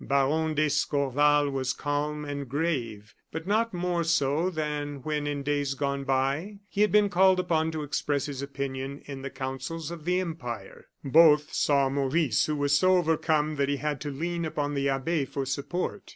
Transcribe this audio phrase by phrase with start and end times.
[0.03, 6.05] Baron d'Escorval was calm and grave; but not more so than when, in days gone
[6.05, 10.19] by, he had been called upon to express his opinion in the councils of the
[10.19, 10.87] Empire.
[11.03, 15.23] Both saw Maurice, who was so overcome that he had to lean upon the abbe
[15.25, 16.09] for support.